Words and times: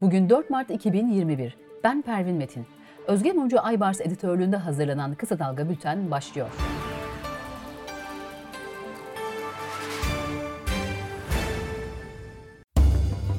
Bugün 0.00 0.30
4 0.30 0.50
Mart 0.50 0.70
2021. 0.70 1.56
Ben 1.84 2.02
Pervin 2.02 2.34
Metin. 2.34 2.66
Özge 3.06 3.32
Mumcu 3.32 3.60
Aybars 3.60 4.00
editörlüğünde 4.00 4.56
hazırlanan 4.56 5.14
Kısa 5.14 5.38
Dalga 5.38 5.68
Bülten 5.68 6.10
başlıyor. 6.10 6.48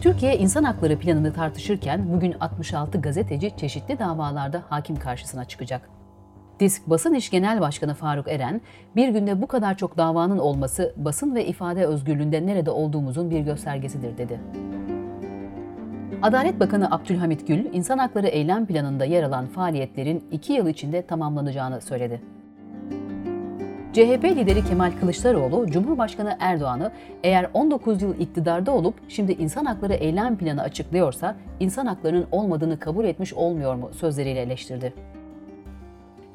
Türkiye 0.01 0.37
İnsan 0.37 0.63
Hakları 0.63 0.99
Planını 0.99 1.33
tartışırken 1.33 2.13
bugün 2.13 2.35
66 2.39 3.01
gazeteci 3.01 3.51
çeşitli 3.57 3.99
davalarda 3.99 4.63
hakim 4.69 4.95
karşısına 4.95 5.45
çıkacak. 5.45 5.89
Disk 6.59 6.89
Basın 6.89 7.13
İş 7.13 7.29
Genel 7.29 7.61
Başkanı 7.61 7.93
Faruk 7.93 8.27
Eren, 8.27 8.61
bir 8.95 9.09
günde 9.09 9.41
bu 9.41 9.47
kadar 9.47 9.77
çok 9.77 9.97
davanın 9.97 10.37
olması 10.37 10.93
basın 10.97 11.35
ve 11.35 11.45
ifade 11.45 11.85
özgürlüğünde 11.85 12.45
nerede 12.45 12.71
olduğumuzun 12.71 13.29
bir 13.29 13.39
göstergesidir 13.39 14.17
dedi. 14.17 14.39
Adalet 16.21 16.59
Bakanı 16.59 16.91
Abdülhamit 16.91 17.47
Gül, 17.47 17.65
insan 17.73 17.97
hakları 17.97 18.27
eylem 18.27 18.65
planında 18.65 19.05
yer 19.05 19.23
alan 19.23 19.47
faaliyetlerin 19.47 20.23
iki 20.31 20.53
yıl 20.53 20.67
içinde 20.67 21.01
tamamlanacağını 21.01 21.81
söyledi. 21.81 22.21
CHP 23.93 24.23
lideri 24.23 24.65
Kemal 24.65 24.91
Kılıçdaroğlu, 24.99 25.67
Cumhurbaşkanı 25.67 26.37
Erdoğan'ı 26.39 26.91
eğer 27.23 27.49
19 27.53 28.01
yıl 28.01 28.19
iktidarda 28.19 28.71
olup 28.71 28.95
şimdi 29.07 29.31
insan 29.31 29.65
hakları 29.65 29.93
eylem 29.93 30.37
planı 30.37 30.61
açıklıyorsa 30.61 31.35
insan 31.59 31.85
haklarının 31.85 32.25
olmadığını 32.31 32.79
kabul 32.79 33.05
etmiş 33.05 33.33
olmuyor 33.33 33.75
mu 33.75 33.89
sözleriyle 33.93 34.41
eleştirdi. 34.41 34.93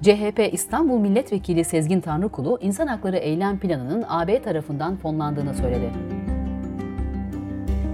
CHP 0.03 0.48
İstanbul 0.53 0.98
Milletvekili 0.98 1.64
Sezgin 1.64 2.00
Tanrıkulu, 2.00 2.59
insan 2.62 2.87
hakları 2.87 3.16
eylem 3.16 3.59
planının 3.59 4.05
AB 4.09 4.42
tarafından 4.42 4.97
fonlandığını 4.97 5.55
söyledi. 5.55 6.16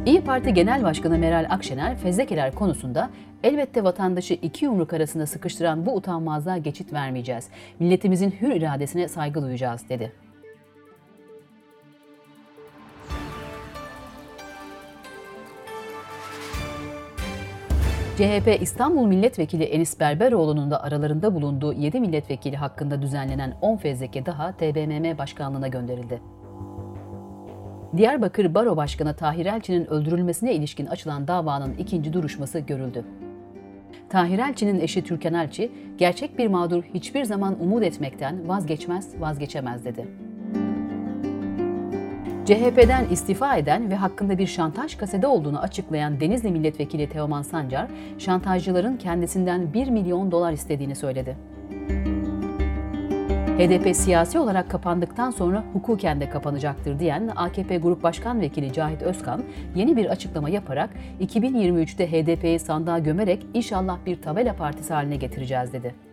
İyi 0.06 0.20
Parti 0.20 0.55
Genel 0.55 0.83
Başkanı 0.83 1.19
Meral 1.19 1.47
Akşener, 1.51 1.97
fezlekeler 1.97 2.55
konusunda 2.55 3.11
elbette 3.42 3.84
vatandaşı 3.84 4.34
iki 4.34 4.65
yumruk 4.65 4.92
arasında 4.92 5.27
sıkıştıran 5.27 5.87
bu 5.87 5.97
utanmazlığa 5.97 6.59
geçit 6.59 6.92
vermeyeceğiz. 6.92 7.48
Milletimizin 7.78 8.31
hür 8.41 8.50
iradesine 8.50 9.09
saygı 9.09 9.42
duyacağız 9.42 9.89
dedi. 9.89 10.12
CHP 18.16 18.62
İstanbul 18.62 19.06
Milletvekili 19.06 19.64
Enis 19.64 20.00
Berberoğlu'nun 20.00 20.70
da 20.70 20.83
aralarında 20.83 21.34
bulunduğu 21.34 21.72
7 21.72 22.00
milletvekili 22.00 22.56
hakkında 22.56 23.03
düzenlenen 23.03 23.55
10 23.61 23.77
fezleke 23.77 24.27
daha 24.27 24.53
TBMM 24.53 25.19
Başkanlığı'na 25.19 25.69
gönderildi. 25.69 26.42
Diyarbakır 27.97 28.55
Baro 28.55 28.77
Başkanı 28.77 29.15
Tahir 29.15 29.47
Elçi'nin 29.47 29.87
öldürülmesine 29.87 30.55
ilişkin 30.55 30.87
açılan 30.87 31.29
davanın 31.29 31.75
ikinci 31.79 32.12
duruşması 32.12 32.59
görüldü. 32.59 33.05
Tahir 34.09 34.39
Elçi'nin 34.39 34.81
eşi 34.81 35.05
Türkan 35.05 35.34
Elçi, 35.34 35.73
gerçek 35.99 36.39
bir 36.39 36.47
mağdur 36.47 36.83
hiçbir 36.95 37.25
zaman 37.25 37.62
umut 37.62 37.83
etmekten 37.83 38.49
vazgeçmez, 38.49 39.21
vazgeçemez 39.21 39.84
dedi. 39.84 40.09
CHP'den 42.47 43.09
istifa 43.11 43.57
eden 43.57 43.91
ve 43.91 43.95
hakkında 43.95 44.39
bir 44.39 44.47
şantaj 44.47 44.97
kasede 44.97 45.27
olduğunu 45.27 45.61
açıklayan 45.61 46.21
Denizli 46.21 46.51
Milletvekili 46.51 47.09
Teoman 47.09 47.43
Sancar, 47.43 47.89
şantajcıların 48.19 48.97
kendisinden 48.97 49.75
1 49.75 49.89
milyon 49.89 50.33
dolar 50.33 50.53
istediğini 50.53 50.95
söyledi. 50.95 51.37
HDP 53.63 53.97
siyasi 53.97 54.39
olarak 54.39 54.71
kapandıktan 54.71 55.31
sonra 55.31 55.65
hukuken 55.73 56.21
de 56.21 56.31
kapanacaktır 56.31 56.99
diyen 56.99 57.31
AKP 57.37 57.77
Grup 57.77 58.03
Başkan 58.03 58.41
Vekili 58.41 58.73
Cahit 58.73 59.03
Özkan 59.03 59.43
yeni 59.75 59.97
bir 59.97 60.07
açıklama 60.07 60.49
yaparak 60.49 60.91
2023'te 61.21 62.13
HDP'yi 62.13 62.59
sandığa 62.59 62.99
gömerek 62.99 63.47
inşallah 63.55 63.99
bir 64.07 64.23
tabela 64.23 64.57
partisi 64.57 64.93
haline 64.93 65.17
getireceğiz 65.17 65.73
dedi. 65.73 66.12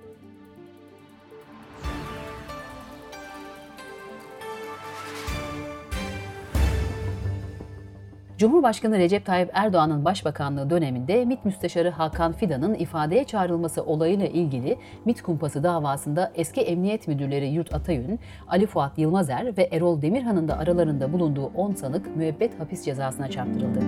Cumhurbaşkanı 8.40 8.98
Recep 8.98 9.26
Tayyip 9.26 9.50
Erdoğan'ın 9.54 10.06
başbakanlığı 10.06 10.70
döneminde 10.70 11.26
MİT 11.26 11.46
Müsteşarı 11.46 11.90
Hakan 11.90 12.34
Fidan'ın 12.34 12.74
ifadeye 12.74 13.24
çağrılması 13.24 13.84
olayıyla 13.84 14.28
ilgili 14.28 14.78
MİT 15.06 15.22
kumpası 15.22 15.64
davasında 15.64 16.32
eski 16.36 16.62
emniyet 16.62 17.08
müdürleri 17.08 17.48
Yurt 17.48 17.74
Atayün, 17.74 18.20
Ali 18.48 18.68
Fuat 18.68 18.98
Yılmazer 18.98 19.58
ve 19.58 19.70
Erol 19.72 20.02
Demirhan'ın 20.02 20.48
da 20.48 20.58
aralarında 20.58 21.14
bulunduğu 21.14 21.46
10 21.46 21.74
sanık 21.74 22.16
müebbet 22.16 22.60
hapis 22.60 22.86
cezasına 22.86 23.30
çarptırıldı. 23.30 23.80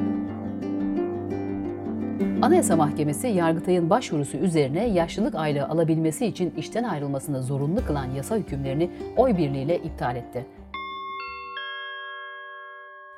Anayasa 2.42 2.76
Mahkemesi 2.76 3.28
Yargıtay'ın 3.28 3.90
başvurusu 3.90 4.38
üzerine 4.38 4.88
yaşlılık 4.88 5.36
aylığı 5.36 5.68
alabilmesi 5.68 6.26
için 6.26 6.54
işten 6.58 6.84
ayrılmasını 6.84 7.44
zorunlu 7.44 7.86
kılan 7.86 8.06
yasa 8.06 8.36
hükümlerini 8.36 8.90
oy 9.18 9.38
birliğiyle 9.38 9.78
iptal 9.78 10.16
etti 10.16 10.46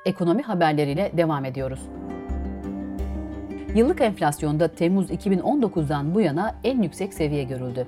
ekonomi 0.04 0.42
haberleriyle 0.42 1.12
devam 1.16 1.44
ediyoruz. 1.44 1.80
Yıllık 3.74 4.00
enflasyonda 4.00 4.68
Temmuz 4.68 5.10
2019'dan 5.10 6.14
bu 6.14 6.20
yana 6.20 6.54
en 6.64 6.82
yüksek 6.82 7.14
seviye 7.14 7.44
görüldü. 7.44 7.86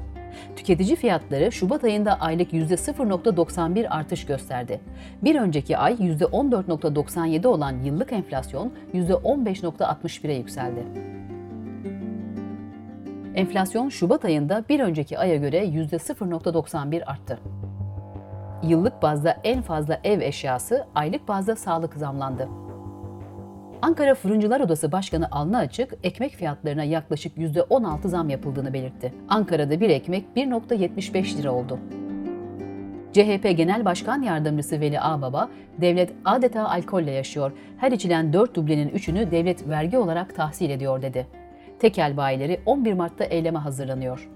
Tüketici 0.56 0.96
fiyatları 0.96 1.52
Şubat 1.52 1.84
ayında 1.84 2.20
aylık 2.20 2.52
%0.91 2.52 3.88
artış 3.88 4.26
gösterdi. 4.26 4.80
Bir 5.22 5.36
önceki 5.36 5.78
ay 5.78 5.92
%14.97 5.92 7.46
olan 7.46 7.72
yıllık 7.84 8.12
enflasyon 8.12 8.72
%15.61'e 8.94 10.34
yükseldi. 10.34 10.84
Enflasyon 13.34 13.88
Şubat 13.88 14.24
ayında 14.24 14.64
bir 14.68 14.80
önceki 14.80 15.18
aya 15.18 15.36
göre 15.36 15.64
%0.91 15.64 17.04
arttı. 17.04 17.38
Yıllık 18.62 19.02
bazda 19.02 19.36
en 19.44 19.62
fazla 19.62 20.00
ev 20.04 20.20
eşyası, 20.20 20.86
aylık 20.94 21.28
bazda 21.28 21.56
sağlık 21.56 21.94
zamlandı. 21.94 22.48
Ankara 23.82 24.14
Fırıncılar 24.14 24.60
Odası 24.60 24.92
Başkanı 24.92 25.28
Alnı 25.30 25.58
Açık, 25.58 25.94
ekmek 26.02 26.32
fiyatlarına 26.32 26.84
yaklaşık 26.84 27.36
%16 27.36 28.08
zam 28.08 28.30
yapıldığını 28.30 28.72
belirtti. 28.72 29.14
Ankara'da 29.28 29.80
bir 29.80 29.90
ekmek 29.90 30.24
1.75 30.36 31.38
lira 31.38 31.52
oldu. 31.52 31.78
CHP 33.12 33.56
Genel 33.56 33.84
Başkan 33.84 34.22
Yardımcısı 34.22 34.80
Veli 34.80 35.00
Ağbaba, 35.00 35.48
devlet 35.78 36.12
adeta 36.24 36.68
alkolle 36.68 37.10
yaşıyor. 37.10 37.52
Her 37.78 37.92
içilen 37.92 38.32
4 38.32 38.54
dublenin 38.54 38.88
3'ünü 38.88 39.30
devlet 39.30 39.68
vergi 39.68 39.98
olarak 39.98 40.36
tahsil 40.36 40.70
ediyor 40.70 41.02
dedi. 41.02 41.26
Tekel 41.78 42.16
bayileri 42.16 42.60
11 42.66 42.92
Mart'ta 42.92 43.24
eyleme 43.24 43.58
hazırlanıyor. 43.58 44.28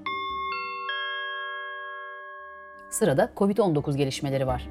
Sırada 2.90 3.30
COVID-19 3.36 3.96
gelişmeleri 3.96 4.46
var. 4.46 4.68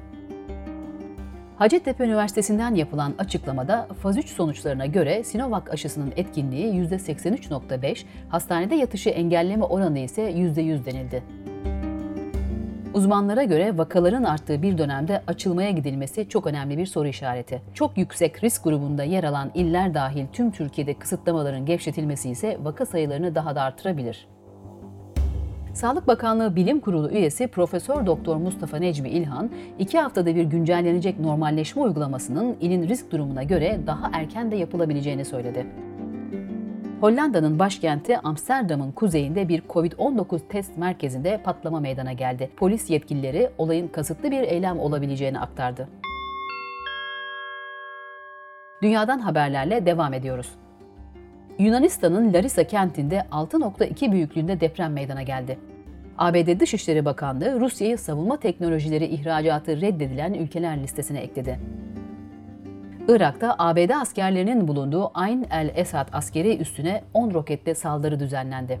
Hacettepe 1.56 2.04
Üniversitesi'nden 2.04 2.74
yapılan 2.74 3.14
açıklamada 3.18 3.88
faz 4.02 4.18
3 4.18 4.28
sonuçlarına 4.28 4.86
göre 4.86 5.24
Sinovac 5.24 5.70
aşısının 5.70 6.12
etkinliği 6.16 6.88
%83.5, 6.88 8.04
hastanede 8.28 8.74
yatışı 8.74 9.10
engelleme 9.10 9.64
oranı 9.64 9.98
ise 9.98 10.22
%100 10.22 10.84
denildi. 10.84 11.22
Uzmanlara 12.94 13.44
göre 13.44 13.78
vakaların 13.78 14.24
arttığı 14.24 14.62
bir 14.62 14.78
dönemde 14.78 15.22
açılmaya 15.26 15.70
gidilmesi 15.70 16.28
çok 16.28 16.46
önemli 16.46 16.78
bir 16.78 16.86
soru 16.86 17.08
işareti. 17.08 17.62
Çok 17.74 17.98
yüksek 17.98 18.44
risk 18.44 18.64
grubunda 18.64 19.02
yer 19.02 19.24
alan 19.24 19.50
iller 19.54 19.94
dahil 19.94 20.26
tüm 20.32 20.50
Türkiye'de 20.50 20.94
kısıtlamaların 20.94 21.66
gevşetilmesi 21.66 22.30
ise 22.30 22.58
vaka 22.62 22.86
sayılarını 22.86 23.34
daha 23.34 23.54
da 23.54 23.62
artırabilir. 23.62 24.28
Sağlık 25.80 26.06
Bakanlığı 26.06 26.56
Bilim 26.56 26.80
Kurulu 26.80 27.10
üyesi 27.10 27.46
Profesör 27.46 28.06
Doktor 28.06 28.36
Mustafa 28.36 28.76
Necmi 28.76 29.08
İlhan, 29.08 29.50
iki 29.78 29.98
haftada 29.98 30.34
bir 30.36 30.44
güncellenecek 30.44 31.20
normalleşme 31.20 31.82
uygulamasının 31.82 32.56
ilin 32.60 32.88
risk 32.88 33.12
durumuna 33.12 33.42
göre 33.42 33.80
daha 33.86 34.10
erken 34.12 34.50
de 34.50 34.56
yapılabileceğini 34.56 35.24
söyledi. 35.24 35.66
Hollanda'nın 37.00 37.58
başkenti 37.58 38.18
Amsterdam'ın 38.18 38.92
kuzeyinde 38.92 39.48
bir 39.48 39.62
COVID-19 39.62 40.40
test 40.48 40.76
merkezinde 40.76 41.40
patlama 41.44 41.80
meydana 41.80 42.12
geldi. 42.12 42.50
Polis 42.56 42.90
yetkilileri 42.90 43.50
olayın 43.58 43.88
kasıtlı 43.88 44.30
bir 44.30 44.42
eylem 44.42 44.78
olabileceğini 44.78 45.40
aktardı. 45.40 45.88
Dünyadan 48.82 49.18
haberlerle 49.18 49.86
devam 49.86 50.14
ediyoruz. 50.14 50.50
Yunanistan'ın 51.60 52.32
Larisa 52.32 52.64
kentinde 52.64 53.26
6.2 53.32 54.12
büyüklüğünde 54.12 54.60
deprem 54.60 54.92
meydana 54.92 55.22
geldi. 55.22 55.58
ABD 56.18 56.60
Dışişleri 56.60 57.04
Bakanlığı 57.04 57.60
Rusya'yı 57.60 57.98
savunma 57.98 58.36
teknolojileri 58.36 59.06
ihracatı 59.06 59.80
reddedilen 59.80 60.34
ülkeler 60.34 60.82
listesine 60.82 61.20
ekledi. 61.20 61.60
Irak'ta 63.08 63.54
ABD 63.58 63.90
askerlerinin 63.90 64.68
bulunduğu 64.68 65.10
Ayn 65.14 65.46
el-Esad 65.50 66.08
askeri 66.12 66.56
üstüne 66.56 67.02
10 67.14 67.34
rokette 67.34 67.74
saldırı 67.74 68.20
düzenlendi. 68.20 68.80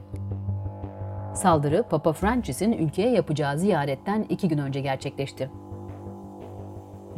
Saldırı 1.34 1.82
Papa 1.90 2.12
Francis'in 2.12 2.72
ülkeye 2.72 3.10
yapacağı 3.10 3.58
ziyaretten 3.58 4.26
iki 4.28 4.48
gün 4.48 4.58
önce 4.58 4.80
gerçekleşti. 4.80 5.50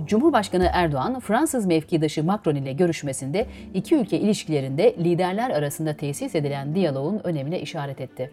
Cumhurbaşkanı 0.06 0.70
Erdoğan, 0.72 1.20
Fransız 1.20 1.66
mevkidaşı 1.66 2.24
Macron 2.24 2.54
ile 2.54 2.72
görüşmesinde 2.72 3.46
iki 3.74 3.96
ülke 3.96 4.20
ilişkilerinde 4.20 4.96
liderler 4.98 5.50
arasında 5.50 5.96
tesis 5.96 6.34
edilen 6.34 6.74
diyaloğun 6.74 7.20
önemine 7.24 7.60
işaret 7.60 8.00
etti. 8.00 8.30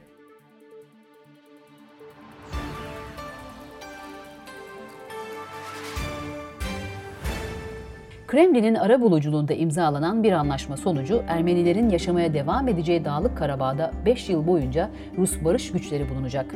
Kremlin'in 8.27 8.75
ara 8.75 9.01
buluculuğunda 9.01 9.53
imzalanan 9.53 10.23
bir 10.23 10.31
anlaşma 10.31 10.77
sonucu 10.77 11.23
Ermenilerin 11.27 11.89
yaşamaya 11.89 12.33
devam 12.33 12.67
edeceği 12.67 13.05
Dağlık 13.05 13.37
Karabağ'da 13.37 13.91
5 14.05 14.29
yıl 14.29 14.47
boyunca 14.47 14.89
Rus 15.17 15.43
barış 15.43 15.71
güçleri 15.71 16.09
bulunacak. 16.09 16.55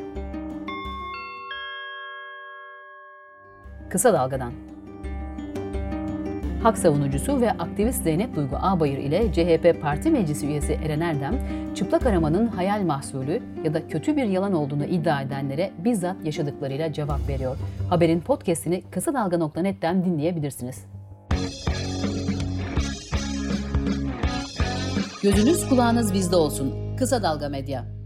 Kısa 3.89 4.13
Dalga'dan 4.13 4.72
Hak 6.63 6.77
savunucusu 6.77 7.41
ve 7.41 7.51
aktivist 7.51 8.03
Zeynep 8.03 8.35
Duygu 8.35 8.55
Ağbayır 8.61 8.97
ile 8.97 9.33
CHP 9.33 9.81
Parti 9.81 10.11
Meclisi 10.11 10.47
üyesi 10.47 10.73
Eren 10.73 10.99
Erdem, 10.99 11.39
çıplak 11.75 12.05
aramanın 12.05 12.47
hayal 12.47 12.81
mahsulü 12.81 13.41
ya 13.63 13.73
da 13.73 13.87
kötü 13.87 14.17
bir 14.17 14.25
yalan 14.25 14.53
olduğunu 14.53 14.85
iddia 14.85 15.21
edenlere 15.21 15.71
bizzat 15.77 16.25
yaşadıklarıyla 16.25 16.93
cevap 16.93 17.29
veriyor. 17.29 17.57
Haberin 17.89 18.19
podcastini 18.19 18.81
kısadalga.net'ten 18.91 20.05
dinleyebilirsiniz. 20.05 20.85
Gözünüz 25.23 25.69
kulağınız 25.69 26.13
bizde 26.13 26.35
olsun. 26.35 26.95
Kısa 26.97 27.23
Dalga 27.23 27.49
Medya. 27.49 28.02